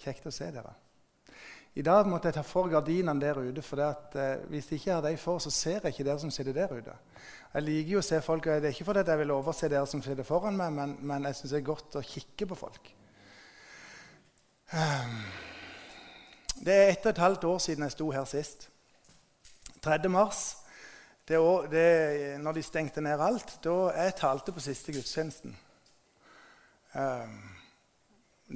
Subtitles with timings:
[0.00, 0.72] Kjekt å se dere.
[1.78, 3.62] I dag måtte jeg ta for gardinene der ute.
[3.62, 6.30] for at, eh, Hvis jeg ikke har dem for, så ser jeg ikke dere som
[6.30, 6.92] sitter der ute.
[7.54, 9.86] Jeg liker jo å se folk, og Det er ikke fordi jeg vil overse dere
[9.86, 12.94] som sitter foran meg, men, men jeg syns det er godt å kikke på folk.
[14.72, 15.24] Um,
[16.64, 18.68] det er ett og et halvt år siden jeg sto her sist.
[19.82, 20.08] 3.
[20.08, 20.56] mars,
[21.28, 25.56] det år, det, når de stengte ned alt, da jeg talte på siste gudstjenesten.
[26.94, 27.49] Um,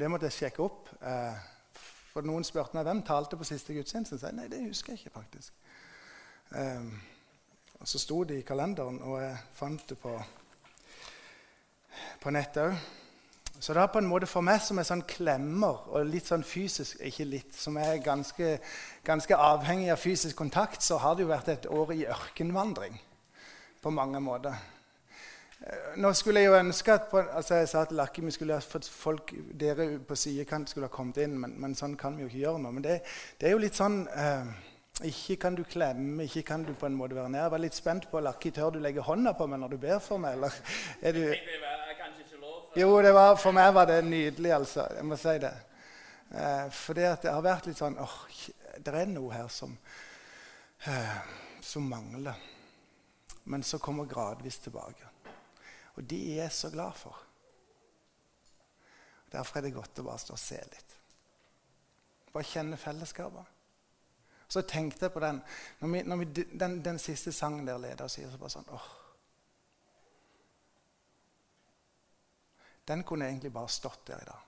[0.01, 0.89] det måtte jeg sjekke opp.
[1.01, 1.37] Uh,
[2.15, 4.21] for Noen spurte meg hvem talte på siste gudstjeneste.
[4.23, 5.15] Jeg nei, det husker jeg ikke.
[5.19, 5.53] faktisk.
[6.51, 6.91] Um,
[7.81, 10.13] og Så sto det i kalenderen, og jeg fant det på,
[12.21, 12.77] på nettet òg.
[13.61, 16.43] Så det er på en måte for meg som er sånn klemmer og litt sånn
[16.45, 18.59] fysisk ikke litt, Som er ganske,
[19.07, 22.99] ganske avhengig av fysisk kontakt, så har det jo vært et år i ørkenvandring
[23.81, 24.59] på mange måter.
[25.97, 28.89] Nå skulle jeg jo ønske at på, altså Jeg sa til Lakke vi skulle fått
[28.91, 32.43] folk dere på sidekant skulle ha kommet inn, men, men, sånn kan vi jo ikke
[32.43, 32.73] gjøre nå.
[32.77, 32.99] Men det,
[33.41, 34.51] det er jo litt sånn eh,
[35.09, 37.47] Ikke kan du klemme, ikke kan du på en måte være nær.
[37.47, 40.03] Jeg var litt spent på Lakke, tør du legge hånda på meg når du ber
[40.05, 40.59] for meg, eller
[41.01, 41.23] er du
[42.75, 44.89] jo, var, for meg var det nydelig, altså.
[44.97, 45.53] Jeg må si det.
[46.35, 48.17] Eh, for det, det, har vært litt sånn åh,
[48.83, 49.77] Det er noe her som,
[50.91, 51.19] eh,
[51.63, 52.35] som mangler.
[53.45, 55.14] Men så kommer gradvis tilbake.
[55.95, 57.21] Og de er jeg så glad for.
[59.33, 60.97] Derfor er det godt å bare stå og se litt.
[62.35, 63.51] Bare kjenne fellesskapet.
[64.49, 65.41] Så tenkte jeg på den
[65.81, 66.27] når vi, når vi,
[66.61, 68.89] den, den, siste sangen der leder sier så bare sånn åh,
[72.87, 74.43] den kunne egentlig bare stått der i dag.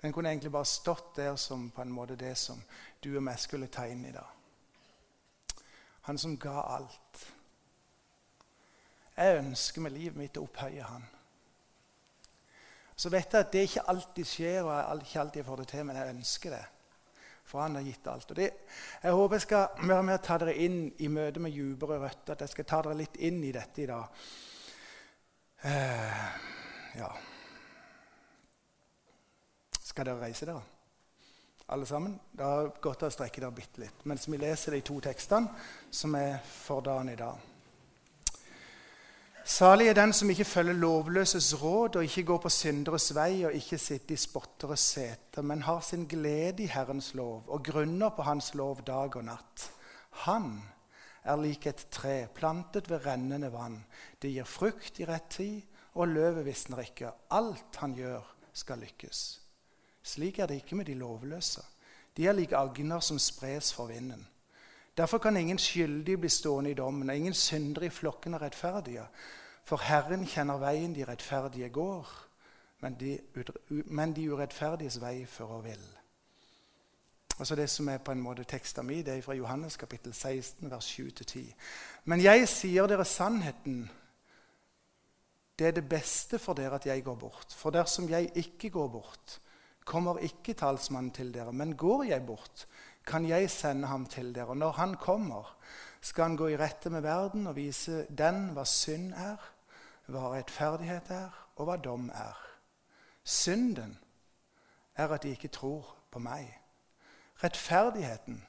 [0.00, 2.62] Den kunne egentlig bare stått der som på en måte det som
[3.04, 4.30] du og meg skulle ta inn i dag.
[6.08, 7.26] Han som ga alt.
[9.18, 11.06] Jeg ønsker med livet mitt å opphøye han.
[12.98, 15.86] Så vet jeg at det ikke alltid skjer, og jeg ikke alltid får det til,
[15.86, 16.64] men jeg ønsker det.
[17.48, 18.30] For han har gitt alt.
[18.30, 18.48] Og det,
[19.02, 22.34] jeg håper jeg skal være med å ta dere inn i møte med dypere røtter.
[22.34, 24.24] At jeg skal ta dere litt inn i dette i dag.
[25.58, 26.26] Uh,
[26.94, 27.08] ja
[29.82, 30.62] Skal dere reise dere,
[31.74, 32.14] alle sammen?
[32.30, 35.50] Det er godt å strekke dere bitte litt mens vi leser de to tekstene
[35.90, 37.57] som er for dagen i dag.
[39.48, 43.54] Salig er den som ikke følger lovløses råd og ikke går på synderes vei og
[43.56, 48.26] ikke sitter i spotteres seter, men har sin glede i Herrens lov og grunner på
[48.28, 49.64] Hans lov dag og natt.
[50.28, 50.50] Han
[51.24, 53.80] er lik et tre plantet ved rennende vann.
[54.20, 55.62] Det gir frukt i rett tid,
[55.96, 57.14] og løvet visner ikke.
[57.32, 59.40] Alt han gjør, skal lykkes.
[60.04, 61.64] Slik er det ikke med de lovløse.
[62.16, 64.28] De er like agner som spres for vinden.
[64.98, 69.04] Derfor kan ingen skyldig bli stående i dommen, og ingen syndere i flokken av rettferdige.
[69.64, 72.08] For Herren kjenner veien de rettferdige går,
[72.82, 73.18] men de,
[73.68, 75.86] men de urettferdiges vei fører vill.
[77.38, 80.70] Altså Det som er på en måte teksten min, det er fra Johannes kapittel 16,
[80.70, 81.54] vers 7-10.
[82.04, 83.84] Men jeg sier dere sannheten.
[85.58, 87.54] Det er det beste for dere at jeg går bort.
[87.54, 89.38] For dersom jeg ikke går bort,
[89.84, 91.52] kommer ikke talsmannen til dere.
[91.52, 92.66] Men går jeg bort,
[93.08, 94.52] kan jeg sende ham til dere.
[94.52, 95.56] Og når han kommer,
[96.00, 99.40] skal han gå i rette med verden og vise den hva synd er,
[100.08, 102.36] hva rettferdighet er, og hva dom er.
[103.24, 103.98] Synden
[104.94, 106.48] er at de ikke tror på meg.
[107.42, 108.42] Rettferdigheten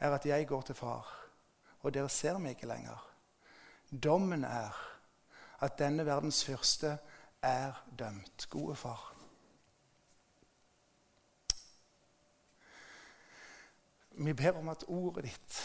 [0.00, 1.08] er at jeg går til far,
[1.80, 3.06] og dere ser meg ikke lenger.
[3.90, 4.76] Dommen er
[5.60, 6.98] at denne verdens fyrste
[7.42, 8.46] er dømt.
[8.50, 9.19] Gode far.
[14.20, 15.60] Vi ber om at ordet ditt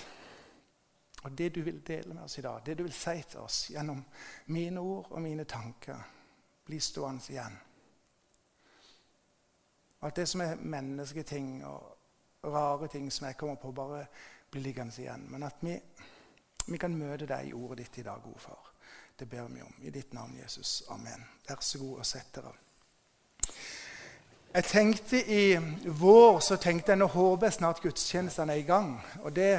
[1.26, 3.72] og det du vil dele med oss i dag, det du vil si til oss
[3.74, 4.04] gjennom
[4.54, 5.98] mine ord og mine tanker,
[6.66, 7.56] blir stående igjen.
[10.06, 11.98] Alt det som er mennesketing og
[12.54, 14.06] rare ting som jeg kommer på, bare
[14.52, 15.26] blir liggende igjen.
[15.32, 15.80] Men at vi,
[16.68, 18.70] vi kan møte deg i ordet ditt i dag, gode far.
[19.18, 19.74] Det ber vi om.
[19.82, 20.84] I ditt navn, Jesus.
[20.90, 21.26] Amen.
[21.48, 22.54] Vær så god og sett dere.
[24.56, 25.58] Jeg tenkte I
[26.00, 28.94] vår så tenkte jeg nå håper jeg snart gudstjenestene er i gang.
[29.26, 29.50] Og, det,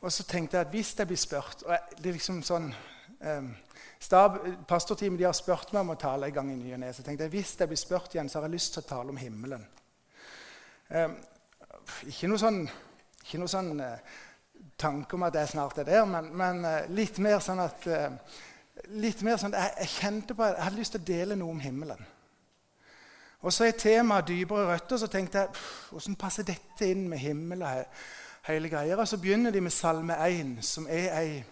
[0.00, 2.66] og så tenkte jeg at hvis jeg blir spurt og det er liksom sånn,
[3.22, 3.46] eh,
[4.02, 6.88] stab, Pastorteamet de har spurt meg om å tale en gang i ny og ne.
[6.90, 9.14] Så tenkte jeg hvis jeg blir spurt igjen, så har jeg lyst til å tale
[9.14, 9.62] om himmelen.
[10.90, 11.14] Eh,
[12.10, 12.58] ikke noe sånn,
[13.22, 14.18] ikke noe sånn eh,
[14.74, 18.10] tanke om at jeg snart er der, men, men uh, litt mer sånn at uh,
[18.98, 21.62] litt mer sånn, jeg, jeg, kjente på, jeg hadde lyst til å dele noe om
[21.62, 22.02] himmelen.
[23.44, 24.96] Og så er temaet dypere røtter.
[25.00, 27.82] Så tenkte jeg hvordan passer dette inn med himmel og
[28.48, 28.96] hele greia?
[28.96, 31.42] Og så begynner de med Salme 1, som er ei,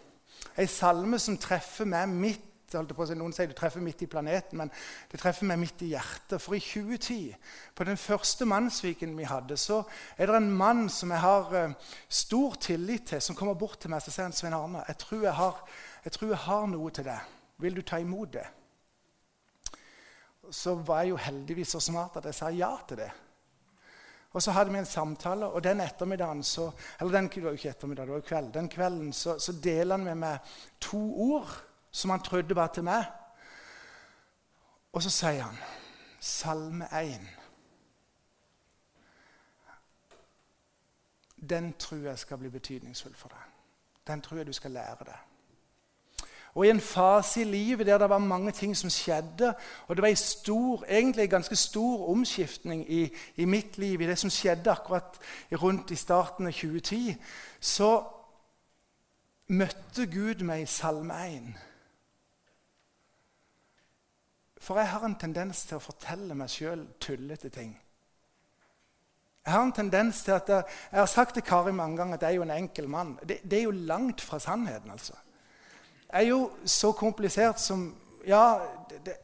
[0.56, 4.70] ei salme som treffer meg midt Noen sier du treffer midt i planeten, men
[5.10, 6.40] det treffer meg midt i hjertet.
[6.40, 7.34] For i 2010,
[7.76, 9.82] på den første mannsviken vi hadde, så
[10.16, 13.92] er det en mann som jeg har uh, stor tillit til, som kommer bort til
[13.92, 15.60] meg og sier han, Svein Arne, jeg tror jeg, har,
[16.06, 17.30] jeg tror jeg har noe til deg.
[17.60, 18.48] Vil du ta imot det?
[20.52, 23.10] Så var jeg jo heldigvis så smart at jeg sa ja til det.
[24.32, 26.70] Og så hadde vi en samtale, og den ettermiddagen så,
[27.00, 30.04] eller den, det var ikke ettermiddag, det var kveld, den kvelden så, så deler han
[30.04, 31.02] med meg to
[31.32, 31.52] ord
[31.90, 33.04] som han trodde var til meg.
[34.93, 35.56] Og så sier han
[36.20, 37.28] Salme 1.
[41.50, 43.49] Den tror jeg skal bli betydningsfull for deg.
[44.06, 45.31] Den tror jeg du skal lære deg.
[46.54, 49.54] Og i en fase i livet der det var mange ting som skjedde,
[49.88, 54.19] og det var stor, egentlig en ganske stor omskiftning i, i, mitt liv, i det
[54.19, 55.19] som skjedde akkurat
[55.52, 57.16] rundt i starten av 2010,
[57.60, 58.02] så
[59.49, 61.49] møtte Gud meg i Salme 1.
[64.60, 67.72] For jeg har en tendens til å fortelle meg sjøl tullete ting.
[69.43, 72.22] Jeg har en tendens til at jeg, jeg har sagt til Kari mange ganger at
[72.22, 73.16] jeg er jo en enkel mann.
[73.26, 74.90] Det, det er jo langt fra sannheten.
[74.90, 75.16] altså
[76.12, 77.94] er jo så komplisert som
[78.26, 78.59] Ja,
[78.91, 79.14] det, det,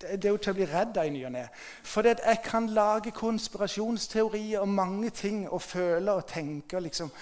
[0.00, 1.42] det er jo til å bli redd av i ny og ne.
[1.84, 7.12] For jeg kan lage konspirasjonsteorier og mange ting og føle og tenke liksom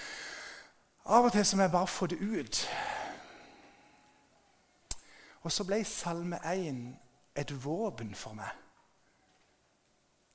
[1.09, 2.57] Av og til så må jeg bare få det ut.
[5.41, 6.81] Og så ble Salme 1
[7.35, 8.68] et våpen for meg.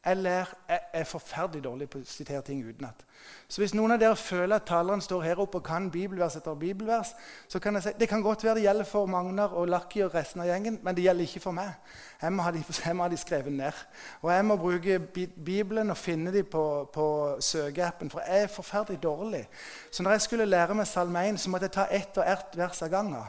[0.04, 0.46] Jeg,
[0.92, 3.04] er forferdelig dårlig på å sitere ting utenat.
[3.48, 6.56] Så hvis noen av dere føler at taleren står her oppe og kan bibelvers etter
[6.60, 7.14] bibelvers,
[7.48, 10.12] så kan jeg si det kan godt være det gjelder for Magnar og Lakki og
[10.14, 11.72] resten av gjengen, men det gjelder ikke for meg.
[12.20, 12.64] Jeg må ha de,
[12.98, 13.84] må ha de skrevet ned.
[14.20, 14.98] Og jeg må bruke
[15.44, 17.06] Bibelen og finne dem på, på
[17.40, 19.46] søkeappen, for jeg er forferdelig dårlig.
[19.90, 22.60] Så når jeg skulle lære meg Salme 1, så måtte jeg ta ett og ett
[22.60, 23.24] vers av gangen.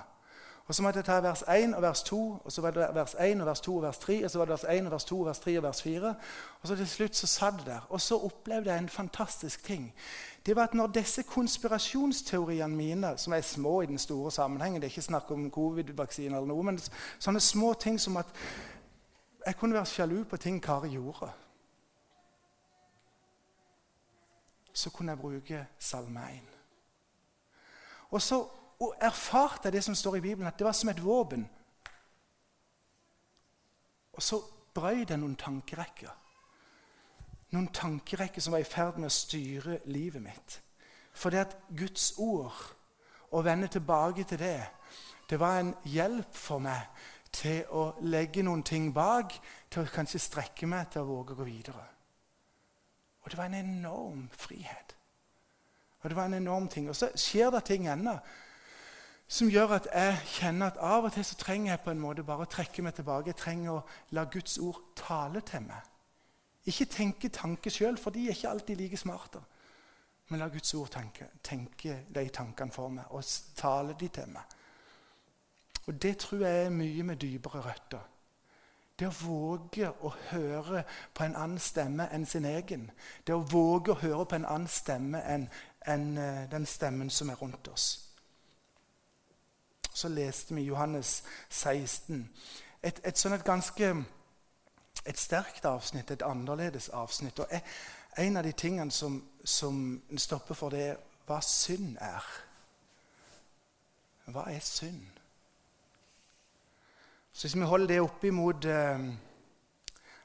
[0.68, 3.16] Og Så måtte jeg ta vers 1 og vers 2, og så var det vers
[3.20, 5.06] 1 og vers 2 og vers 3, og så var det vers 1 og vers
[5.06, 6.16] 2 og vers 3 og vers 4.
[6.62, 7.88] Og så til slutt så satt det der.
[7.90, 9.94] Og så opplevde jeg en fantastisk ting.
[10.46, 14.88] Det var at når disse konspirasjonsteoriene mine, som er små i den store sammenhengen Det
[14.88, 16.80] er ikke snakk om covid-vaksine eller noe, men
[17.20, 18.26] sånne små ting som at
[19.46, 21.30] jeg kunne være sjalu på ting Kari gjorde.
[24.74, 26.42] Så kunne jeg bruke Salme 1.
[28.10, 28.46] Og så
[28.80, 31.50] og erfarte det som står i Bibelen, at det var som et våpen.
[34.14, 34.42] Og så
[34.74, 36.12] brøy det noen tankerekker.
[37.56, 40.60] Noen tankerekker som var i ferd med å styre livet mitt.
[41.16, 42.56] For det at Guds ord,
[43.32, 44.62] å vende tilbake til det,
[45.30, 46.88] det var en hjelp for meg
[47.36, 49.34] til å legge noen ting bak,
[49.70, 51.86] til å kanskje strekke meg til å våge å gå videre.
[53.24, 54.96] Og det var en enorm frihet.
[56.02, 56.90] Og det var en enorm ting.
[56.90, 58.14] Og så skjer det ting ennå
[59.28, 62.24] som gjør at jeg kjenner at av og til så trenger jeg på en måte
[62.24, 63.32] bare å trekke meg tilbake.
[63.34, 63.84] Jeg trenger å
[64.14, 65.92] la Guds ord tale til meg.
[66.66, 69.42] Ikke tenke tanker sjøl, for de er ikke alltid like smarte.
[70.30, 73.26] Men la Guds ord tenke, tenke de tankene for meg og
[73.58, 74.56] tale de til meg.
[75.86, 78.02] Og Det tror jeg er mye med dypere røtter.
[79.00, 82.88] Det å våge å høre på en annen stemme enn sin egen.
[83.28, 85.50] Det å våge å høre på en annen stemme enn,
[85.86, 88.05] enn eh, den stemmen som er rundt oss.
[89.96, 92.30] Så leste vi Johannes 16.
[92.84, 93.92] Et, et sånn et ganske
[95.06, 97.40] et sterkt avsnitt, et annerledes avsnitt.
[97.40, 97.48] Og
[98.18, 102.28] En av de tingene som, som stopper for det, er hva synd er.
[104.32, 105.08] Hva er synd?
[107.34, 109.10] Så Hvis vi holder det opp imot eh,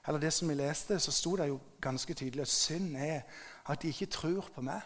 [0.07, 3.23] eller det som vi leste, så sto det jo ganske tydelig at synd er
[3.67, 4.81] at de ikke tror på meg.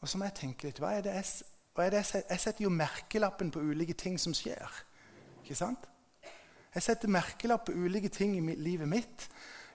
[0.00, 1.24] Og så må jeg tenke litt hva er det jeg
[1.74, 2.04] og jeg,
[2.38, 4.70] setter jo merkelappen på ulike ting som skjer.
[5.42, 5.88] Ikke sant?
[6.74, 9.28] Jeg setter merkelapp på ulike ting i livet mitt.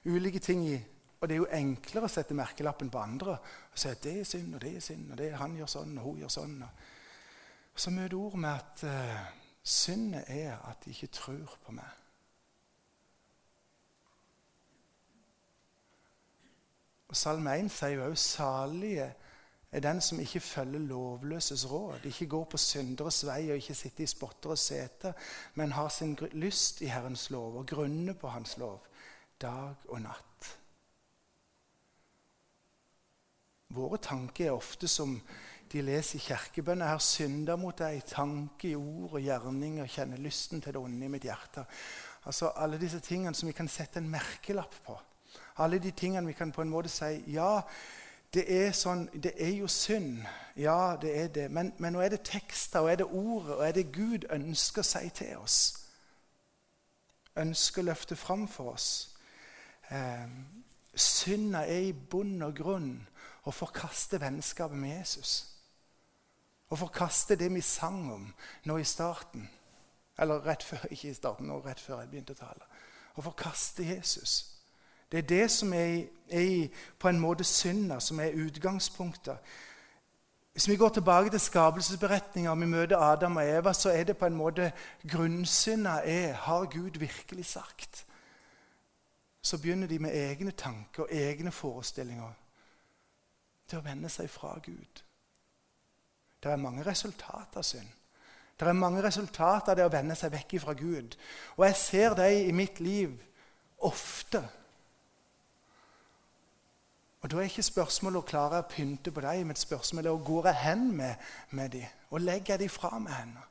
[0.06, 0.80] ulike ting i,
[1.22, 4.24] Og det er jo enklere å sette merkelappen på andre og si at det er
[4.24, 6.54] synd, og det er synd, og det er han gjør sånn, og hun gjør sånn.
[7.74, 9.26] Og så møter ord med at uh,
[9.64, 12.00] syndet er at de ikke tror på meg.
[17.10, 19.12] Og Salme 1 sier jo òg 'salige'
[19.72, 24.04] er den som ikke følger lovløses råd, ikke går på synderes vei og ikke sitter
[24.04, 25.14] i spotteres sete,
[25.56, 28.82] men har sin lyst i Herrens lov og grunner på Hans lov
[29.42, 30.50] dag og natt.
[33.70, 35.14] Våre tanker er ofte som
[35.70, 36.88] de leser i kirkebønner.
[36.88, 40.74] Jeg har synda mot deg i tanke, i ord og gjerning og kjenner lysten til
[40.74, 41.68] det onde i mitt hjerte.
[42.26, 44.98] Altså Alle disse tingene som vi kan sette en merkelapp på.
[45.62, 47.60] Alle de tingene vi kan på en måte si ja,
[48.34, 50.22] det er, sånn, det er jo synd.
[50.60, 51.48] Ja, det er det.
[51.52, 54.86] Men, men nå er det tekster, og er det ordet, og er det Gud ønsker
[54.86, 55.60] si til oss?
[57.40, 58.90] Ønsker å løfte fram for oss?
[59.90, 60.28] Eh,
[60.94, 62.92] synda er i bunn og grunn
[63.50, 65.34] å forkaste vennskapet med Jesus.
[66.70, 68.28] Å forkaste det vi sang om
[68.70, 69.48] nå i starten.
[70.20, 72.68] Eller rett før, ikke i starten, nå rett før jeg begynte å tale.
[73.18, 74.59] Å forkaste Jesus.
[75.12, 76.68] Det er det som er, er
[77.00, 79.38] på en måte synda, som er utgangspunktet.
[80.54, 84.18] Hvis vi går tilbake til skapelsesberetninga og vi møter Adam og Eva, så er det
[84.18, 84.72] på en måte
[85.12, 88.06] grunnsynda er Har Gud virkelig sagt?
[89.42, 92.34] Så begynner de med egne tanker og egne forestillinger
[93.68, 95.04] til å vende seg fra Gud.
[96.44, 97.88] Det er mange resultater av synd.
[98.60, 101.16] Det er mange resultater av det å vende seg vekk fra Gud.
[101.56, 103.16] Og jeg ser dem i mitt liv
[103.78, 104.44] ofte.
[107.22, 110.24] Og Da er ikke spørsmålet å klare å pynte på dem, men spørsmålet er å
[110.24, 111.16] gå hen med,
[111.52, 111.88] med dem.
[112.10, 113.44] Og legger jeg dem fra meg henne?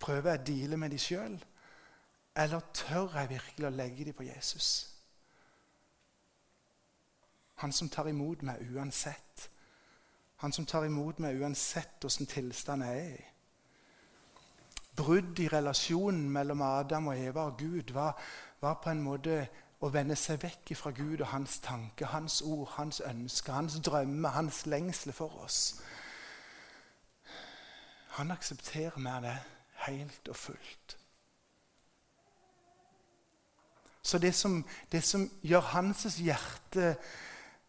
[0.00, 1.36] Prøver jeg å deale med dem sjøl?
[2.36, 4.70] Eller tør jeg virkelig å legge dem på Jesus?
[7.60, 9.48] Han som tar imot meg uansett.
[10.42, 13.28] Han som tar imot meg uansett åssen tilstand jeg er i.
[14.96, 18.16] Brudd i relasjonen mellom Adam og Eva og Gud var,
[18.60, 19.36] var på en måte
[19.82, 24.36] å vende seg vekk fra Gud og hans tanke, hans ord, hans ønsker, hans drømmer,
[24.36, 25.82] hans lengsler for oss.
[28.18, 29.36] Han aksepterer mer det
[29.86, 30.96] helt og fullt.
[34.02, 36.96] Så det som, det som gjør hans hjerte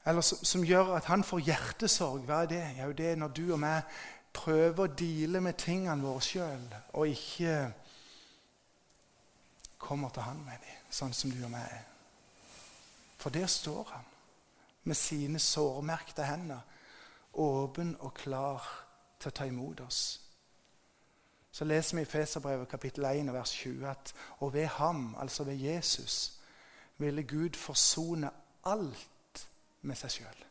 [0.05, 2.63] eller som, som, gjør at han får hjertesorg, hva er det?
[2.81, 3.85] Jo, det er når du og meg
[4.35, 6.67] prøver å deale med tingene våre sjøl,
[6.97, 7.55] og ikke
[9.79, 11.92] kommer til han med dem, sånn som du og meg er.
[13.23, 14.05] For der står han
[14.83, 16.59] med sine sårmerkte hender,
[17.33, 18.65] åpen og klar
[19.19, 19.99] til å ta imot oss.
[21.51, 25.55] Så leser vi i Feserbrevet kapittel 1 vers 20 at og ved ham, altså ved
[25.55, 26.41] Jesus,
[26.97, 28.31] ville Gud forsone
[28.65, 29.47] alt
[29.81, 30.43] med seg sjøl.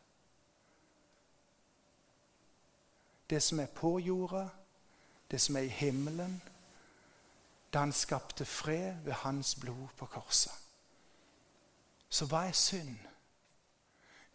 [3.31, 4.47] Det som er på jorda,
[5.31, 6.41] det som er i himmelen,
[7.73, 10.62] da han skapte fred ved hans blod på korset.
[12.13, 12.97] Så hva er synd?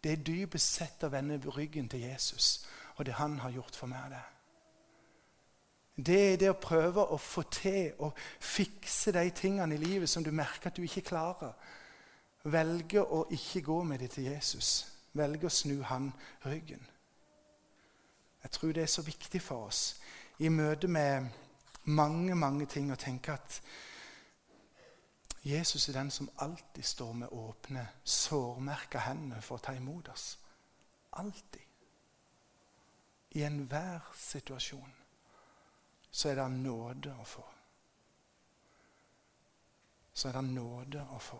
[0.02, 2.66] Det er dypest sett å vende ryggen til Jesus
[2.98, 4.10] og det han har gjort for meg.
[4.10, 4.22] Det
[6.06, 10.24] Det er det å prøve å få til å fikse de tingene i livet som
[10.24, 11.52] du merker at du ikke klarer.
[12.44, 14.86] Velge å ikke gå med det til Jesus.
[15.12, 16.12] Velge å snu han
[16.46, 16.86] ryggen.
[18.42, 20.00] Jeg tror det er så viktig for oss
[20.38, 21.26] i møte med
[21.84, 23.60] mange, mange ting å tenke at
[25.48, 30.38] Jesus er den som alltid står med åpne, sårmerka hender for å ta imot oss.
[31.12, 31.62] Alltid.
[33.30, 34.92] I enhver situasjon
[36.10, 37.44] så er det nåde å få.
[40.12, 41.38] Så er det nåde å få.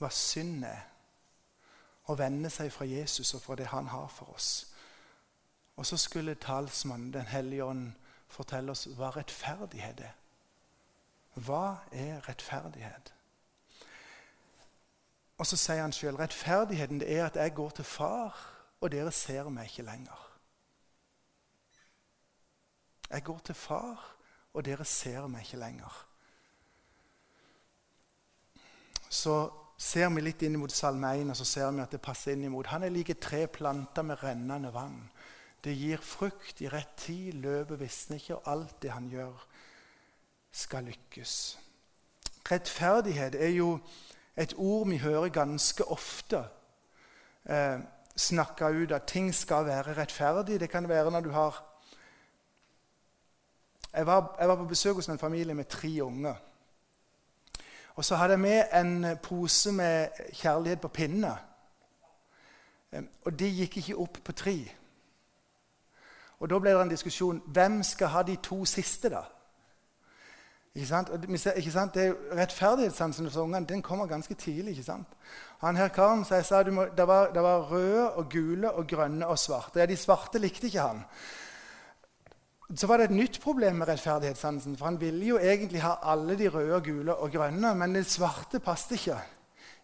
[0.00, 0.84] Hva synd er
[2.12, 4.50] å vende seg fra Jesus og fra det han har for oss
[5.80, 7.92] og så skulle talsmannen, Den hellige ånd,
[8.28, 10.12] fortelle oss hva rettferdighet er.
[11.40, 13.12] Hva er rettferdighet?
[15.38, 18.36] Og så sier han sjøl rettferdigheten det er at jeg går til far,
[18.80, 20.26] og dere ser meg ikke lenger.
[23.10, 24.04] Jeg går til far,
[24.52, 25.96] og dere ser meg ikke lenger.
[29.08, 29.40] Så
[29.80, 32.44] ser vi litt inn mot Salme 1, og så ser vi at det passer inn
[32.50, 32.68] imot.
[32.68, 35.00] Han er like tre planter med rennende vann.
[35.64, 39.46] Det gir frukt i rett tid, løpet visner ikke, og alt det han gjør,
[40.52, 41.34] skal lykkes.
[42.50, 43.78] Rettferdighet er jo
[44.36, 46.40] et ord vi hører ganske ofte
[47.44, 47.78] eh,
[48.16, 50.60] snakka ut at ting skal være rettferdig.
[50.60, 51.66] Det kan være når du har
[53.92, 56.34] jeg var, jeg var på besøk hos en familie med tre unger.
[57.94, 61.36] Og så hadde jeg med en pose med kjærlighet på pinne.
[62.92, 64.56] Eh, og de gikk ikke opp på tre.
[66.40, 69.10] Og Da ble det en diskusjon hvem skal ha de to siste.
[69.10, 69.22] da?
[70.74, 71.08] Ikke sant?
[71.56, 71.94] Ikke sant?
[71.94, 74.70] Det er Rettferdighetssansen hos ungene den kommer ganske tidlig.
[74.70, 75.06] ikke sant?
[75.60, 78.86] Han her karen så jeg sa må, det, var, det var røde og gule og
[78.86, 79.80] grønne og svarte.
[79.80, 81.02] Ja, De svarte likte ikke han.
[82.76, 84.76] Så var det et nytt problem med rettferdighetssansen.
[84.76, 88.60] For han ville jo egentlig ha alle de røde, gule og grønne, men det svarte
[88.60, 89.18] passet ikke.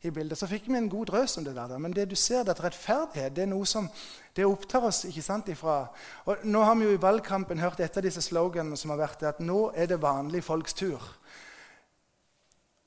[0.07, 0.39] I bildet.
[0.39, 1.79] Så fikk vi en god drøs om det der.
[1.79, 3.89] Men det du ser, det at rettferdighet det er noe som
[4.37, 5.87] det opptar oss ikke sant, ifra.
[6.27, 9.21] Og Nå har vi jo i valgkampen hørt et av disse sloganene som har vært
[9.21, 11.03] det at nå er det vanlige folks tur.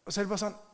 [0.06, 0.60] Og så er det bare sånn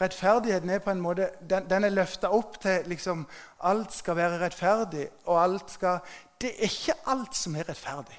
[0.00, 3.22] Rettferdigheten er på en måte, den, den er løfta opp til liksom,
[3.64, 5.08] alt skal være rettferdig.
[5.24, 6.02] og alt skal...
[6.40, 8.18] Det er ikke alt som er rettferdig.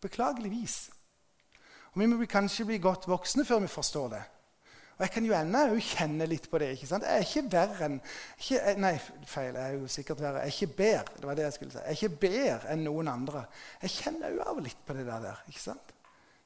[0.00, 0.90] Beklageligvis.
[1.92, 4.22] Og Vi må kanskje bli godt voksne før vi forstår det.
[4.98, 6.72] Og Jeg kan jo ennå kjenne litt på det.
[6.74, 7.04] ikke sant?
[7.06, 8.96] Jeg er ikke verre enn ikke, Nei,
[9.30, 9.54] feil.
[9.54, 10.40] Jeg er jo sikkert verre.
[10.42, 11.78] Jeg er ikke bedre det var det jeg skulle si.
[11.78, 13.44] Jeg er ikke bedre enn noen andre.
[13.82, 15.44] Jeg kjenner jo av litt på det der.
[15.46, 15.94] ikke sant?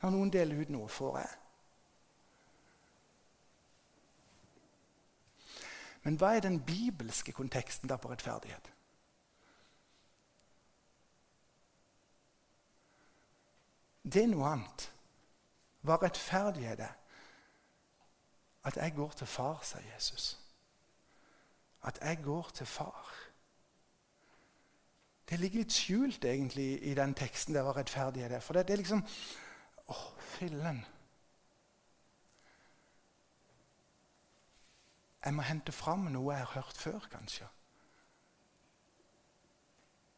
[0.03, 1.33] Når noen deler ut noe, får jeg.
[6.03, 8.69] Men hva er den bibelske konteksten da på rettferdighet?
[14.03, 14.91] Det er noe annet.
[15.87, 16.99] Hva rettferdighet er?
[18.65, 20.39] At jeg går til far, sier Jesus.
[21.83, 23.13] At jeg går til far.
[25.31, 28.43] Det ligger litt skjult egentlig i den teksten der hva rettferdighet er.
[28.45, 29.07] For det, det er liksom
[29.91, 29.95] Å,
[30.37, 30.79] fillen.
[35.25, 37.49] Jeg må hente fram noe jeg har hørt før, kanskje.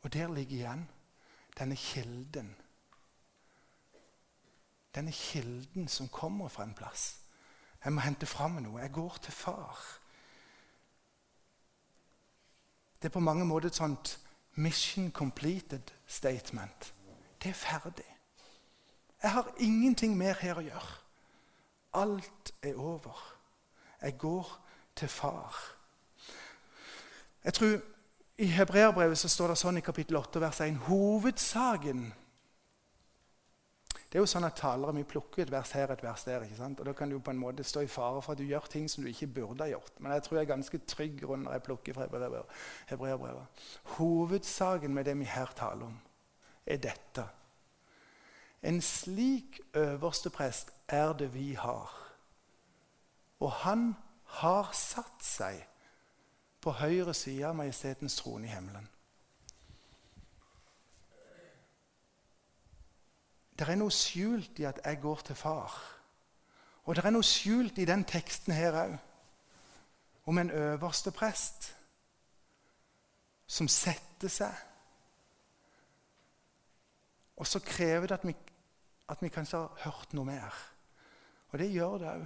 [0.05, 0.85] Og der ligger igjen
[1.59, 2.53] denne kilden.
[4.95, 7.24] Denne kilden som kommer fra en plass.
[7.85, 8.81] Jeg må hente fram noe.
[8.81, 9.79] Jeg går til far.
[13.03, 14.19] Det er på mange måter et sånt
[14.55, 16.95] mission completed statement.
[17.43, 18.09] Det er ferdig.
[19.23, 20.95] Jeg har ingenting mer her å gjøre.
[21.95, 23.21] Alt er over.
[24.03, 24.49] Jeg går
[24.97, 25.57] til far.
[27.45, 27.81] Jeg tror
[28.39, 32.07] I hebreerbrevet så står det sånn i kapittel 8, vers 1 Hovedsaken
[34.15, 36.45] Det er jo sånn at talere vi plukker et vers her et vers der.
[36.47, 36.79] ikke sant?
[36.79, 38.87] Og Da kan du på en måte stå i fare for at du gjør ting
[38.91, 39.99] som du ikke burde ha gjort.
[39.99, 42.07] Men jeg tror jeg er ganske trygg rundt når jeg plukker fra
[42.87, 43.65] hebreerbrevet.
[43.97, 45.99] Hovedsaken med det vi her taler om,
[46.67, 47.27] er dette.
[48.63, 51.91] En slik øverste prest er det vi har.
[53.41, 53.97] Og han
[54.39, 55.67] har satt seg
[56.63, 58.87] på høyre side av Majestetens trone i himmelen.
[63.59, 65.75] Det er noe skjult i at jeg går til far.
[66.85, 68.95] Og det er noe skjult i den teksten her òg,
[70.27, 71.71] om en øverste prest
[73.47, 74.55] som setter seg.
[77.37, 78.35] Og så krever det at vi,
[79.09, 80.55] at vi kanskje har hørt noe mer.
[81.53, 82.25] Og det gjør det òg.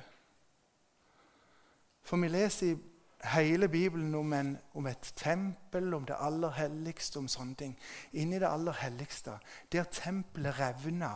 [2.09, 2.79] For vi leser i
[3.25, 7.75] hele Bibelen om, en, om, et tempel, om det aller helligste, om sånne ting.
[8.13, 9.39] Inni det aller helligste,
[9.73, 11.15] der tempelet revna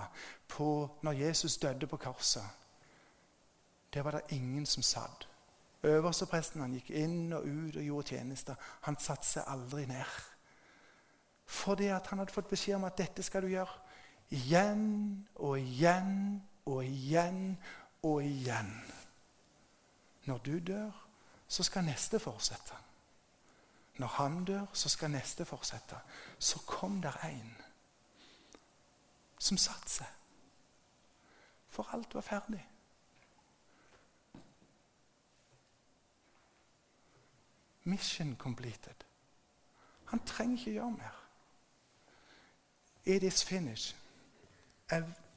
[0.49, 2.47] på, når Jesus døde på korset,
[3.95, 5.29] der var det ingen som satt.
[5.83, 8.55] Øverstepresten han gikk inn og ut og gjorde tjenester.
[8.87, 10.13] Han satte seg aldri ned.
[11.47, 13.81] Fordi at han hadde fått beskjed om at dette skal du gjøre
[14.33, 17.57] igjen og igjen og igjen
[18.07, 18.71] og igjen.
[20.25, 20.95] Når du dør,
[21.53, 22.75] så skal neste fortsette.
[23.97, 25.97] Når han dør, så skal neste fortsette.
[26.39, 27.57] Så kom der en
[29.39, 30.07] som satte seg.
[31.69, 32.63] For alt var ferdig.
[37.85, 39.05] Mission completed.
[40.05, 41.21] Han trenger ikke gjøre mer.
[43.05, 43.97] It is finished.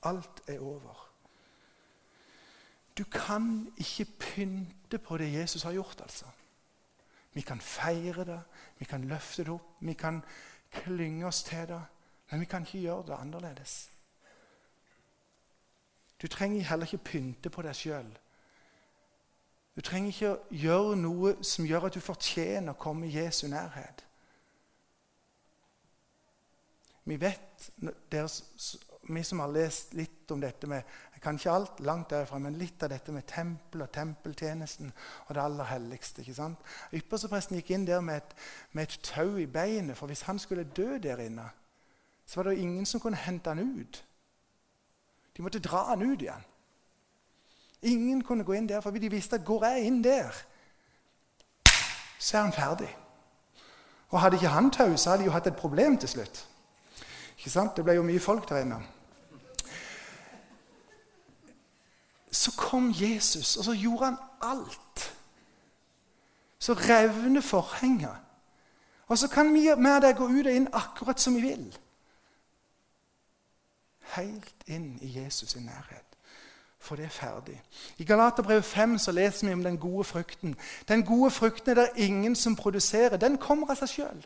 [0.03, 1.09] Alt er over.
[2.97, 6.01] Du kan ikke pynte på det Jesus har gjort.
[6.01, 6.25] altså.
[7.33, 8.41] Vi kan feire det,
[8.77, 10.23] vi kan løfte det opp, vi kan
[10.71, 11.81] klynge oss til det.
[12.31, 13.89] Men vi kan ikke gjøre det annerledes.
[16.21, 18.17] Du trenger heller ikke pynte på deg sjøl.
[19.75, 24.05] Du trenger ikke gjøre noe som gjør at du fortjener å komme i Jesu nærhet.
[27.05, 27.69] Vi vet,
[29.07, 30.83] vi som har lest litt om dette med
[31.15, 34.91] jeg kan ikke alt, langt derfra, men litt av dette med tempel og tempeltjenesten
[35.27, 36.21] og det aller helligste.
[36.21, 36.73] ikke sant?
[36.93, 38.35] Ypperstepresten gikk inn der med et,
[38.71, 41.47] med et tau i beinet, for hvis han skulle dø der inne,
[42.25, 44.03] så var det jo ingen som kunne hente han ut.
[45.37, 46.45] De måtte dra han ut igjen.
[47.81, 50.33] Ingen kunne gå inn der, for de visste at går jeg inn der,
[52.19, 52.91] så er han ferdig.
[54.09, 56.45] Og Hadde ikke han tau, så hadde de jo hatt et problem til slutt.
[57.37, 57.75] Ikke sant?
[57.75, 58.79] Det ble jo mye folk der inne.
[62.35, 65.15] Så kom Jesus, og så gjorde han alt.
[66.59, 68.15] Så revner forhenget.
[69.07, 71.77] Og så kan vi med det gå ut og inn akkurat som vi vil.
[74.15, 76.01] Helt inn i Jesus' i nærhet.
[76.79, 77.63] for det er ferdig.
[77.97, 80.55] I Galaterbrevet 5 så leser vi om den gode frukten.
[80.87, 83.17] Den gode frukten er det ingen som produserer.
[83.17, 84.25] Den kommer av seg sjøl.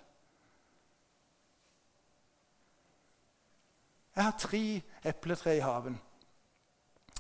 [4.16, 5.96] Jeg har tre epletre i haven.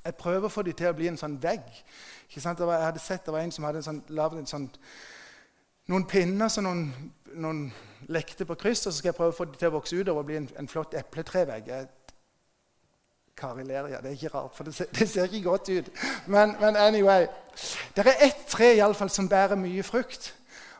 [0.05, 1.65] Jeg prøver å få dem til å bli en sånn vegg.
[2.29, 4.69] Jeg hadde sett det var en som hadde sånn, lagd sånn,
[5.89, 6.83] noen pinner som noen,
[7.41, 7.63] noen,
[8.07, 10.11] lekte på kryss, og så skal jeg prøve å få dem til å vokse ut
[10.11, 11.71] og bli en, en flott epletrevegg.
[13.39, 14.01] Kari ler, ja.
[14.03, 15.91] Det er ikke rart, for det ser, det ser ikke godt ut.
[16.27, 17.27] Men, men, anyway.
[17.95, 20.33] Det er ett tre i alle fall, som bærer mye frukt.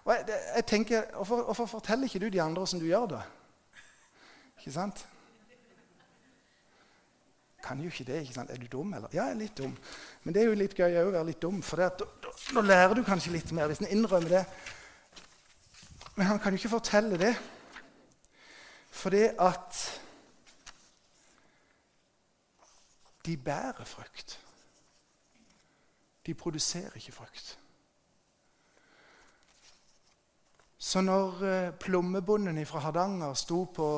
[0.04, 3.22] Og jeg, jeg tenker, hvorfor, hvorfor, forteller ikke du de andre hvordan du gjør det?
[4.60, 5.06] Ikke sant?
[7.70, 8.22] Kan jo ikke det.
[8.24, 8.50] ikke sant?
[8.50, 9.12] Er du dum, eller?
[9.14, 9.76] Ja, jeg er litt dum.
[10.24, 13.36] Men det er jo litt gøy å være litt dum, for da lærer du kanskje
[13.36, 14.42] litt mer hvis en innrømmer det.
[16.16, 17.36] Men han kan jo ikke fortelle det.
[18.90, 19.84] For det at
[23.30, 24.40] de bærer frukt.
[26.26, 27.54] De produserer ikke frukt.
[30.80, 33.92] Så når eh, plommebonden fra Hardanger sto på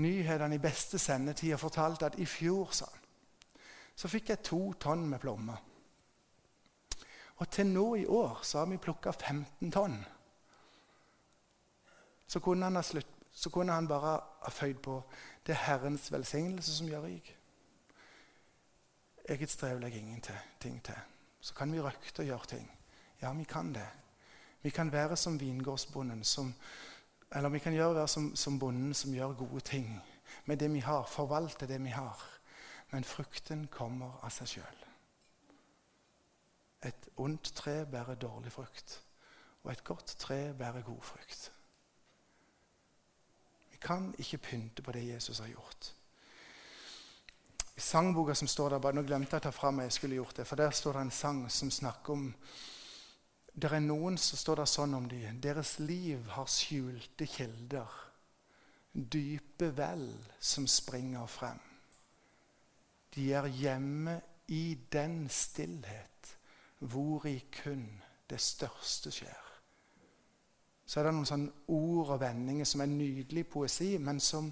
[0.00, 2.99] nyhetene i beste sendetid og fortalte at i fjor sa han,
[4.00, 5.58] så fikk jeg to tonn med plommer.
[7.40, 9.98] Og til nå i år så har vi plukka 15 tonn.
[12.26, 14.96] Så kunne, han slutt, så kunne han bare ha føyd på
[15.46, 17.30] det er Herrens velsignelse som gjør rik.
[19.28, 21.00] Eget strev legger ingenting til.
[21.40, 22.70] Så kan vi røkte og gjøre ting.
[23.22, 23.88] Ja, vi kan det.
[24.62, 26.54] Vi kan være som vingårdsbonden, som,
[27.32, 30.00] eller vi kan gjøre, være som, som bonden som gjør gode ting
[30.44, 32.39] med det vi har, forvalte det vi har.
[32.90, 34.82] Men frukten kommer av seg sjøl.
[36.88, 38.96] Et ondt tre bærer dårlig frukt,
[39.62, 41.52] og et godt tre bærer god frukt.
[43.70, 45.92] Vi kan ikke pynte på det Jesus har gjort.
[47.76, 50.46] I sangboka som står der, Nå glemte jeg å ta fram jeg skulle gjort det,
[50.46, 52.26] for der står det en sang som snakker om
[53.54, 55.40] det er noen som står der sånn om dem.
[55.42, 57.96] Deres liv har skjulte kilder.
[58.92, 60.06] Dype vel
[60.38, 61.58] som springer frem.
[63.14, 66.36] De er hjemme i den stillhet
[66.78, 69.46] hvori kun det største skjer.
[70.86, 74.48] Så er det noen sånne ord og vendinger som er nydelig poesi, men som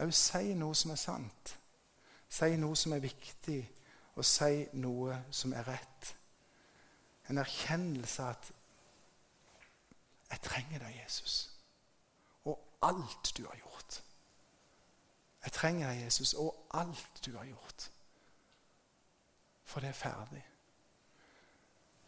[0.00, 1.54] òg sier noe som er sant.
[2.28, 3.58] Sier noe som er viktig,
[4.16, 6.14] og sier noe som er rett.
[7.28, 8.52] En erkjennelse av at
[10.30, 11.50] 'Jeg trenger deg, Jesus,
[12.44, 14.02] og alt du har gjort'.
[15.44, 17.90] Jeg trenger deg, Jesus, og alt du har gjort.
[19.64, 20.46] For det er ferdig.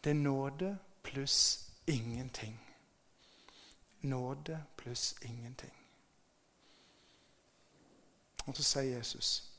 [0.03, 2.59] Det er nåde pluss ingenting.
[4.01, 5.73] Nåde pluss ingenting.
[8.45, 9.51] Og så sier Jesus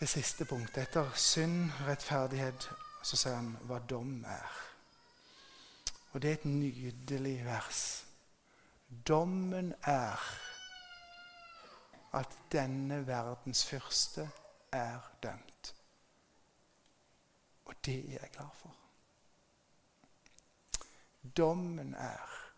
[0.00, 2.68] det siste punktet etter synd, rettferdighet
[3.02, 4.56] så sier han hva dom er.
[6.12, 7.80] Og det er et nydelig vers.
[9.08, 10.20] Dommen er
[12.16, 14.30] at denne verdens fyrste
[14.72, 15.74] er dømt.
[17.64, 18.74] Og det er jeg glad for.
[21.36, 22.52] Dommen er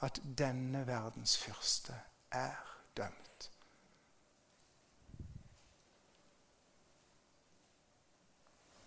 [0.00, 1.94] at denne verdens fyrste
[2.30, 3.50] er dømt.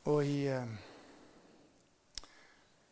[0.04, 0.68] Og i eh,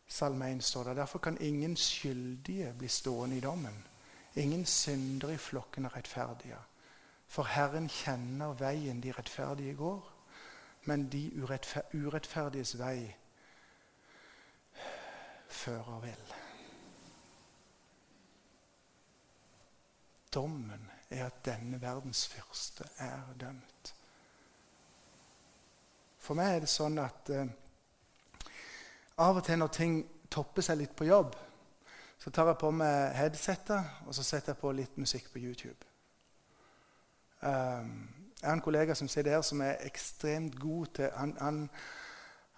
[0.06, 3.86] Salme 1 står det derfor kan ingen skyldige bli stående i dommen.
[4.34, 6.58] Ingen syndere i flokken er rettferdige.
[7.30, 10.06] For Herren kjenner veien de rettferdige går,
[10.90, 13.12] men de urettfer urettferdiges vei
[15.50, 16.32] fører vel.
[20.34, 23.92] Dommen er at denne verdens fyrste er dømt.
[26.18, 27.52] For meg er det sånn at eh,
[29.22, 31.38] av og til når ting topper seg litt på jobb,
[32.18, 35.89] så tar jeg på meg headsetet og så setter jeg på litt musikk på YouTube.
[37.42, 41.70] Jeg har en kollega som sitter der, som er ekstremt god til Han, han,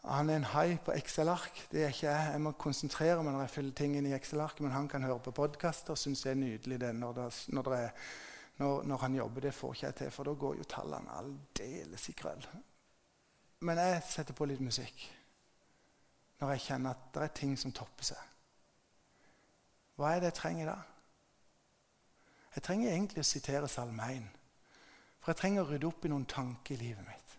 [0.04, 1.68] han er en hai på Excel-ark.
[1.72, 2.32] Det er ikke jeg.
[2.32, 5.20] Jeg må konsentrere meg når jeg fyller ting inn i Excel-ark, men han kan høre
[5.22, 8.10] på podkaster og syns det er nydelig det når, det, når, det er,
[8.58, 9.40] når, når, han jobber.
[9.40, 12.46] Det får ikke jeg til, for da går jo tallene aldeles i krøll.
[13.62, 15.08] Men jeg setter på litt musikk
[16.42, 18.30] når jeg kjenner at det er ting som topper seg.
[19.94, 20.78] Hva er det jeg trenger da?
[22.56, 24.41] Jeg trenger egentlig å sitere Salme 1.
[25.22, 27.36] For jeg trenger å rydde opp i noen tanker i livet mitt.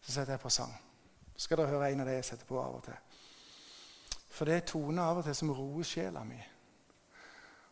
[0.00, 0.72] Så setter jeg på sang.
[1.34, 2.98] Så skal dere høre en av det jeg setter på av og til.
[4.30, 6.38] For det er toner av og til som roer sjela mi.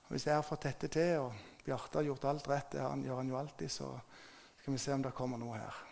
[0.06, 3.20] Og Hvis jeg har fått dette til, og Bjarte har gjort alt rett, det gjør
[3.22, 3.92] han jo alltid, så
[4.60, 5.84] skal vi se om det kommer noe her.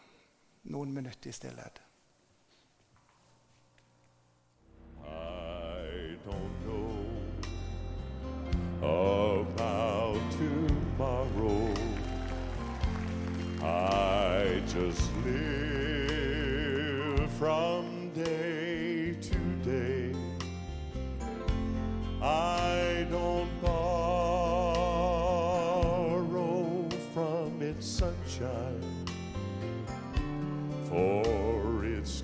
[0.64, 1.80] noen minutter i stillhet.
[5.04, 7.14] I don't know
[8.80, 9.93] about
[17.44, 20.14] from day to day.
[22.22, 24.08] I don't borrow
[27.12, 29.04] from its sunshine,
[30.88, 32.22] for its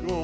[0.00, 0.21] Go.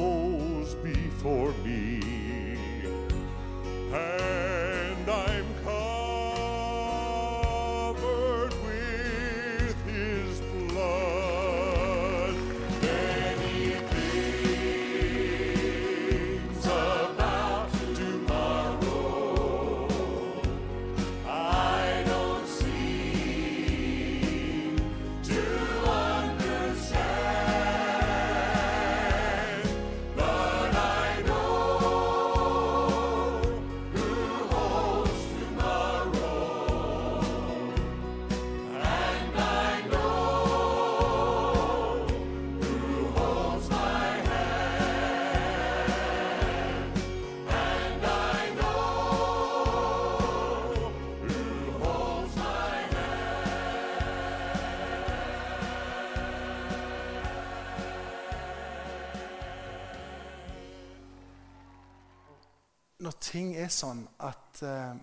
[63.09, 64.97] Når ting er sånn at eh,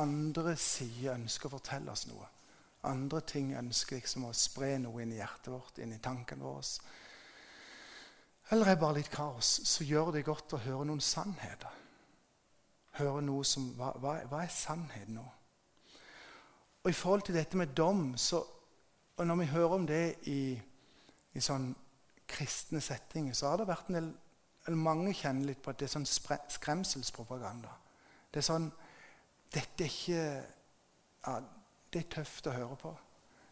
[0.00, 2.24] andre sider ønsker å fortelle oss noe
[2.88, 6.64] Andre ting ønsker liksom å spre noe inn i hjertet vårt, inn i tankene våre
[8.48, 11.76] Eller er bare litt kaos, så gjør det godt å høre noen sannheter.
[13.02, 15.26] Høre noe som Hva, hva, hva er sannhet nå?
[16.80, 18.40] Og i forhold til dette med dom så,
[19.18, 20.02] Og når vi hører om det
[20.32, 20.56] i,
[21.36, 21.68] i sånn
[22.24, 24.12] kristne settinger, så har det vært en del
[24.68, 27.72] mange kjenner litt på at det er sånn skremselspropaganda.
[28.30, 28.70] Det er sånn
[29.50, 30.24] Dette er ikke
[31.26, 31.32] ja,
[31.90, 32.92] Det er tøft å høre på.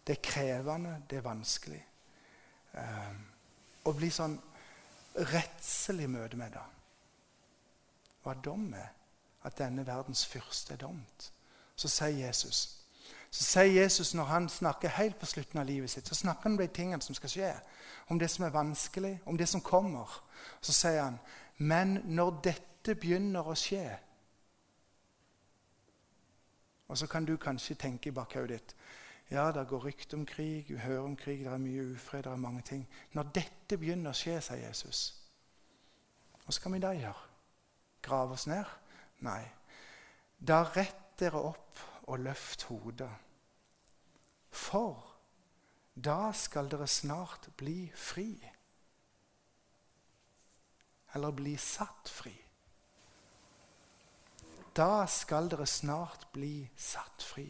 [0.06, 1.80] Det er krevende, det er vanskelig.
[2.78, 3.16] Eh,
[3.84, 4.36] å bli sånn
[5.32, 6.62] redsel i møte med det.
[8.22, 8.92] Hva dom er.
[9.48, 11.32] At denne verdens fyrste er domt.
[11.76, 12.77] Så sier Jesus
[13.30, 16.56] så sier Jesus når han snakker helt på slutten av livet sitt, så snakker han
[16.56, 17.52] om de tingene som skal skje.
[18.08, 20.22] Om det som er vanskelig, om det som kommer.
[20.60, 21.18] Så sier han,
[21.58, 23.98] men når dette begynner å skje
[26.88, 28.70] Og så kan du kanskje tenke i bakhodet ditt
[29.30, 32.30] ja, det går rykter om krig, vi hører om krig, det er mye ufred, det
[32.32, 32.86] er mange ting.
[33.12, 35.02] Når dette begynner å skje, sier Jesus,
[36.46, 37.26] Hva skal vi da gjøre?
[38.02, 38.64] Grave oss ned?
[39.20, 39.42] Nei.
[40.40, 43.10] Da rett dere opp og løft hodet.
[44.50, 45.04] For
[45.94, 48.30] da skal dere snart bli fri.
[51.14, 52.34] Eller bli satt fri.
[54.76, 57.48] Da skal dere snart bli satt fri.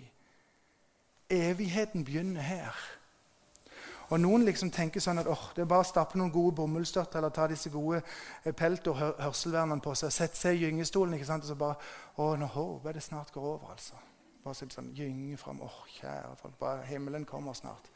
[1.30, 2.78] Evigheten begynner her.
[4.08, 7.34] Og Noen liksom tenker sånn at det er bare å stappe noen gode bomullsstøtter eller
[7.34, 10.14] ta disse gode eh, pelt- og hørselvernene på seg.
[10.14, 11.44] Sette seg i gyngestolen ikke sant?
[11.44, 11.76] og så bare
[12.16, 13.74] Å, nå håper det snart går over.
[13.76, 14.00] altså.
[14.48, 15.58] Bare sånn, gynger fram.
[15.60, 17.90] Åh, oh, kjære folk, bare himmelen kommer snart.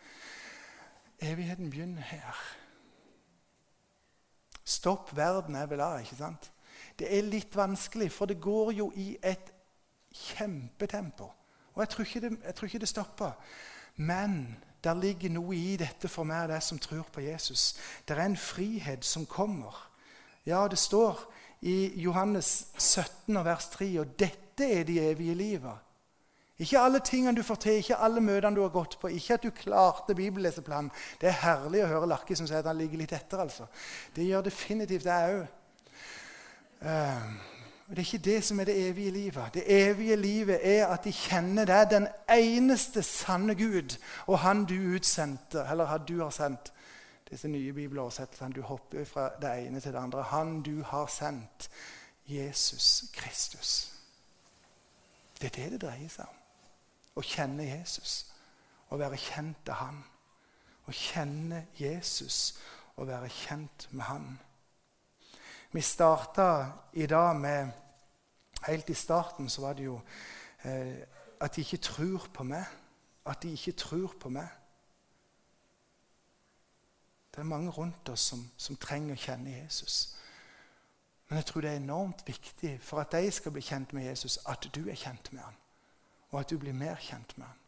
[1.22, 2.40] Evigheten begynner her.
[4.68, 6.50] Stopp verden jeg vil ha, ikke sant?
[6.98, 9.48] Det er litt vanskelig, for det går jo i et
[10.12, 11.30] kjempetempo.
[11.72, 13.54] Og jeg tror ikke det, tror ikke det stopper.
[13.96, 14.34] Men
[14.84, 17.78] der ligger noe i dette for meg og deg som tror på Jesus.
[18.04, 19.78] Det er en frihet som kommer.
[20.44, 21.24] Ja, det står
[21.64, 25.88] i Johannes 17, vers 3, og dette er de evige livet.
[26.58, 29.42] Ikke alle tingene du får til, ikke alle møtene du har gått på, ikke at
[29.42, 30.90] du klarte bibelleseplanen.
[31.20, 33.40] Det er herlig å høre Larki som sier at han ligger litt etter.
[33.40, 33.66] altså.
[34.14, 35.46] Det gjør definitivt det òg.
[37.88, 39.54] Og Det er ikke det som er det evige livet.
[39.54, 44.74] Det evige livet er at de kjenner deg, den eneste sanne Gud, og Han du
[44.94, 46.72] utsendte, eller han du har sendt.
[47.30, 48.52] Disse nye bibeloversettelsene.
[48.52, 50.22] Du hopper fra det ene til det andre.
[50.22, 51.70] Han du har sendt.
[52.26, 53.92] Jesus Kristus.
[55.40, 56.41] Det er det det dreier seg om.
[57.14, 58.32] Å kjenne Jesus.
[58.92, 60.00] Å være kjent av Han.
[60.88, 62.58] Å kjenne Jesus
[62.96, 64.26] og være kjent med Han.
[65.72, 66.48] Vi starta
[66.92, 67.78] i dag med
[68.62, 69.96] Helt i starten så var det jo
[70.62, 71.02] eh,
[71.40, 72.62] at de ikke tror på meg.
[73.26, 74.46] At de ikke tror på meg.
[77.34, 80.14] Det er mange rundt oss som, som trenger å kjenne Jesus.
[81.28, 84.38] Men jeg tror det er enormt viktig for at de skal bli kjent med Jesus,
[84.46, 85.61] at du er kjent med han.
[86.32, 87.58] Og at du blir mer kjent med han.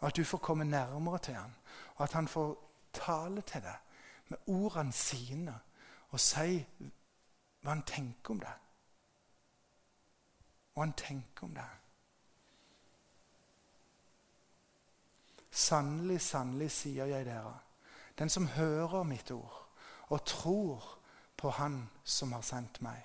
[0.00, 1.54] Og at du får komme nærmere til han.
[1.96, 2.54] Og at han får
[2.92, 3.76] tale til deg
[4.28, 5.54] med ordene sine
[6.10, 8.62] og si hva han tenker om deg.
[10.74, 11.82] Hva han tenker om deg.
[15.50, 17.54] Sannelig, sannelig, sier jeg dere,
[18.18, 19.62] den som hører mitt ord
[20.12, 20.84] og tror
[21.36, 23.00] på Han som har sendt meg,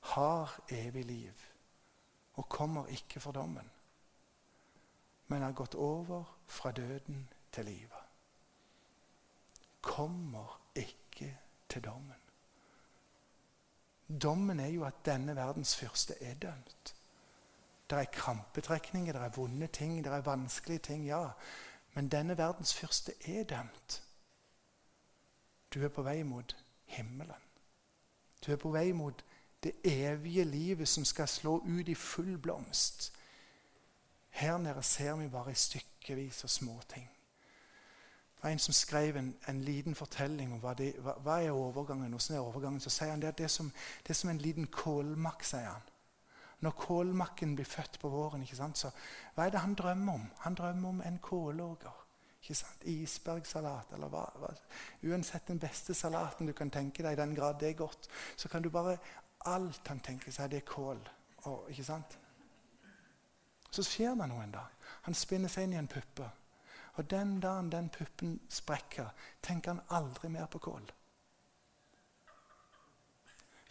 [0.00, 1.46] har evig liv
[2.34, 3.70] og kommer ikke for dommen,
[5.28, 8.02] men har gått over fra døden til livet.
[9.82, 12.22] Kommer ikke til dommen.
[14.22, 16.94] Dommen er jo at denne verdens fyrste er dømt.
[17.90, 21.28] Det er krampetrekninger, det er vonde ting, det er vanskelige ting, ja.
[21.94, 24.02] Men denne verdens fyrste er dømt.
[25.74, 27.42] Du er på vei mot himmelen.
[28.46, 29.24] Du er på vei mot
[29.62, 33.12] det evige livet som skal slå ut i full blomst.
[34.36, 37.10] Her nede ser vi bare stykkevis og småting.
[38.36, 41.56] Det var en som skrev en, en liten fortelling om hva, det, hva, hva er
[41.56, 42.12] overgangen.
[42.12, 42.80] Hvordan er overgangen?
[42.80, 43.70] Så sier han det, det, som,
[44.04, 45.86] det er som en liten kålmakk, sier han.
[46.60, 48.90] Når kålmakken blir født på våren, ikke sant, så
[49.34, 50.28] hva er det han drømmer om?
[50.44, 52.04] Han drømmer om en kålåger.
[52.42, 52.84] Ikke sant?
[52.92, 54.52] Isbergsalat eller hva, hva.
[55.08, 58.52] Uansett den beste salaten du kan tenke deg, i den grad det er godt, så
[58.52, 58.98] kan du bare
[59.46, 60.98] Alt han tenker seg, det er kål.
[61.46, 62.16] Og, ikke sant?
[63.76, 64.84] Så skjer det noe en dag.
[65.04, 66.28] Han spinner seg inn i en puppe.
[66.96, 69.10] Og den dagen den puppen sprekker,
[69.44, 70.86] tenker han aldri mer på kål.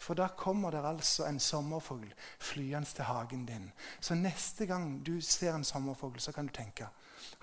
[0.05, 3.71] For da kommer det altså en sommerfugl flyende til hagen din.
[3.99, 6.89] Så neste gang du ser en sommerfugl, så kan du tenke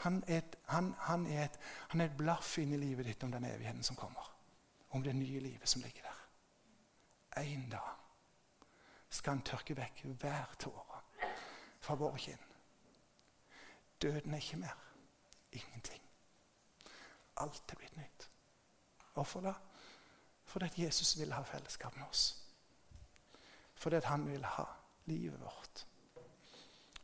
[0.04, 3.24] han er et, han, han er et, han er et blaff inn i livet ditt
[3.26, 4.30] om den evigheten som kommer.
[4.94, 6.22] Om det nye livet som ligger der.
[7.42, 7.90] En dag
[9.10, 11.02] skal han tørke vekk hver tåre
[11.82, 12.51] fra vår kinn.
[14.02, 14.78] Døden er ikke mer.
[15.52, 16.02] Ingenting.
[17.36, 18.28] Alt er blitt nytt.
[19.14, 19.52] Hvorfor da?
[20.44, 22.42] Fordi at Jesus vil ha fellesskap med oss.
[23.74, 24.64] Fordi at han vil ha
[25.04, 25.86] livet vårt.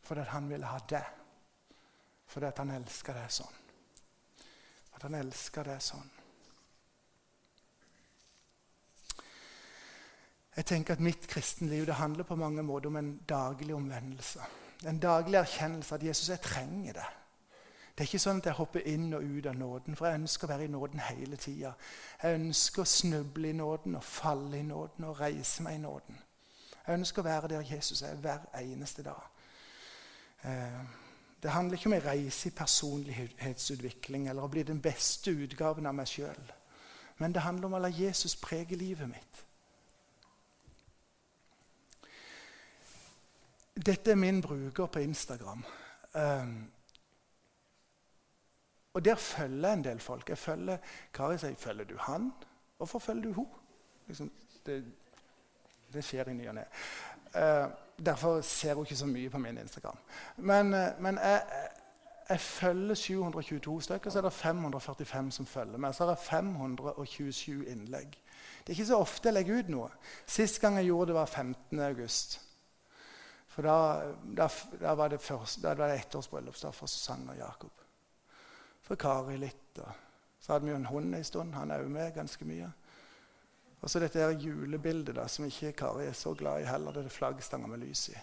[0.02, 1.04] Fordi at han vil ha det.
[2.26, 3.58] Fordi at han elsker det sånn.
[4.94, 6.10] At han elsker det sånn.
[10.58, 14.42] Jeg tenker at Mitt kristenliv det handler på mange måter om en daglig omvendelse.
[14.86, 17.06] En daglig erkjennelse at Jesus, jeg trenger det.
[17.98, 20.46] Det er ikke sånn at jeg hopper inn og ut av nåden, for jeg ønsker
[20.46, 21.72] å være i nåden hele tida.
[22.22, 26.20] Jeg ønsker å snuble i nåden og falle i nåden og reise meg i nåden.
[26.86, 29.26] Jeg ønsker å være der Jesus er hver eneste dag.
[30.46, 30.78] Eh,
[31.42, 35.98] det handler ikke om å reise i personlighetsutvikling eller å bli den beste utgaven av
[35.98, 36.54] meg sjøl.
[37.18, 39.42] Men det handler om å la Jesus prege livet mitt.
[43.88, 45.64] Dette er min bruker på Instagram.
[46.14, 46.70] Um,
[48.92, 50.28] og der følger en del folk.
[50.28, 50.76] Jeg følger
[51.14, 52.32] Kari sier følger du han.
[52.76, 53.64] Hvorfor følger du henne?
[54.06, 54.30] Liksom,
[54.66, 54.84] det,
[55.92, 56.64] det, skjer i ny og ne.
[57.34, 57.70] Uh,
[58.06, 59.98] derfor ser hun ikke så mye på min Instagram.
[60.36, 61.42] Men, uh, men jeg,
[62.28, 65.94] jeg, følger 722 stykker, så er det 545 som følger meg.
[65.94, 68.18] Så har jeg 527 innlegg.
[68.60, 69.88] Det er ikke så ofte jeg legger ut noe.
[70.26, 71.80] Sist gang jeg gjorde det, var 15.
[71.80, 72.40] august.
[73.48, 73.76] For da,
[74.22, 74.48] da,
[74.80, 77.84] da var det, først, det ettårsbryllup for Susanne og Jakob.
[78.82, 79.80] For Kari litt.
[79.82, 79.92] Og
[80.40, 81.54] så hadde vi jo en hund en stund.
[81.54, 82.70] Han er òg med ganske mye.
[83.80, 86.92] Og så dette her julebildet da, som ikke Kari er så glad i heller.
[86.92, 88.18] Det er flaggstanger med lys i.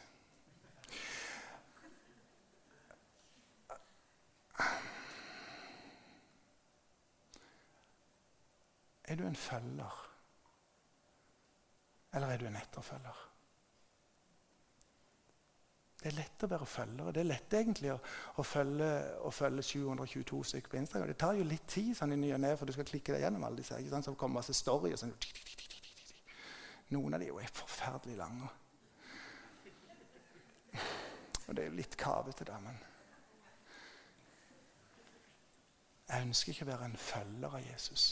[9.06, 10.02] Er du en følger,
[12.14, 13.35] eller er du en etterfølger?
[16.06, 17.12] Det er lett å være følgere.
[17.16, 17.96] Det er lett egentlig å,
[18.38, 18.90] å, følge,
[19.26, 21.10] å følge, 722 stykker på Instagram.
[21.10, 23.24] Det tar jo litt tid sånn i ny og ne, for du skal klikke deg
[23.26, 23.80] gjennom alle disse.
[23.82, 24.06] ikke sant?
[24.06, 25.16] Så kommer masse story og sånn.
[26.94, 28.52] Noen av de er forferdelig lange.
[31.48, 32.78] Og det er jo litt kavete, da, men
[36.06, 38.06] Jeg ønsker ikke å være en følger av Jesus.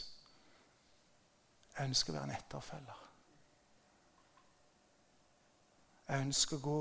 [1.77, 3.05] Jeg ønsker å være en etterfølger.
[6.09, 6.79] Jeg ønsker å gå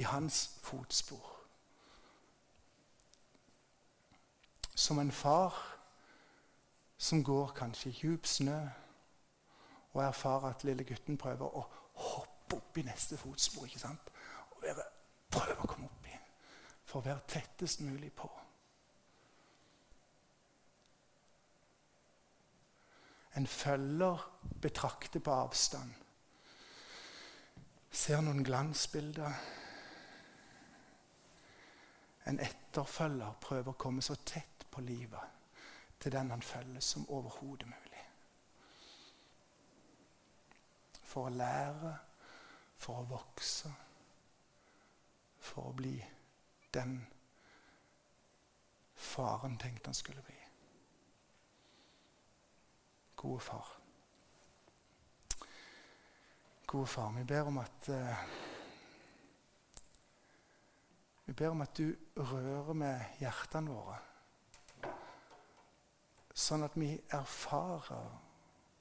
[0.00, 1.36] i hans fotspor.
[4.74, 5.58] Som en far
[6.96, 8.60] som går kanskje i djup snø
[9.92, 11.66] og erfarer at lille gutten prøver å
[12.00, 13.66] hoppe opp i neste fotspor.
[13.68, 14.12] ikke sant?
[14.56, 14.88] Og være,
[15.30, 16.16] prøve å komme opp i
[16.84, 18.30] for å være tettest mulig på.
[23.36, 24.24] En følger
[24.62, 25.92] betrakter på avstand.
[27.92, 29.36] Ser noen glansbilder
[32.24, 35.38] en etterfølger prøver å komme så tett på livet
[36.00, 38.04] til den han følger, som overhodet mulig.
[41.04, 41.94] For å lære,
[42.80, 43.72] for å vokse,
[45.40, 45.96] for å bli
[46.74, 47.00] den
[48.94, 50.36] faren tenkte han skulle bli.
[53.16, 53.74] Gode far.
[56.66, 58.24] Gode far, vi ber om at uh,
[61.30, 63.98] vi ber om at du rører med hjertene våre,
[66.34, 68.08] sånn at vi erfarer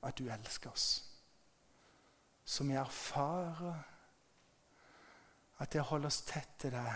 [0.10, 0.88] at du elsker oss.
[2.42, 3.78] Så vi erfarer
[5.62, 6.90] at det å holde oss tett til deg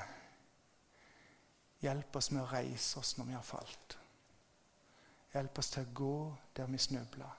[1.86, 3.98] hjelper oss med å reise oss når vi har falt.
[5.36, 6.16] Hjelp oss til å gå
[6.58, 7.38] der vi snubler.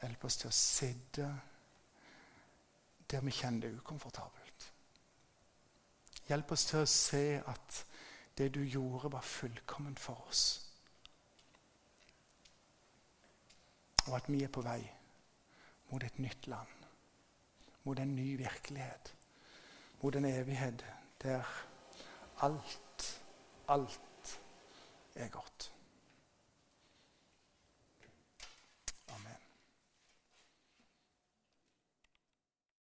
[0.00, 1.28] Hjelp oss til å sitte
[3.04, 4.41] der vi kjenner det ukomfortabelt.
[6.32, 7.78] Hjelp oss til å se at
[8.38, 10.44] det du gjorde, var fullkomment for oss.
[14.06, 14.80] Og at vi er på vei
[15.90, 16.86] mot et nytt land,
[17.84, 19.12] mot en ny virkelighet,
[20.00, 20.86] mot en evighet
[21.20, 21.52] der
[22.48, 23.12] alt,
[23.68, 24.32] alt
[25.14, 25.71] er godt.